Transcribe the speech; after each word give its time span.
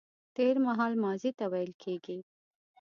تېرمهال 0.35 0.93
ماضي 1.03 1.31
ته 1.39 1.45
ويل 1.51 1.71
کيږي 1.83 2.17